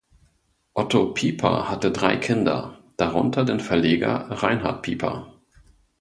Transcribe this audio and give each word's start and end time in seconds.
Otto 0.73 1.13
Piper 1.13 1.69
hatte 1.69 1.91
drei 1.91 2.17
Kinder, 2.17 2.79
darunter 2.97 3.45
den 3.45 3.59
Verleger 3.59 4.31
Reinhard 4.31 4.81
Piper. 4.81 5.31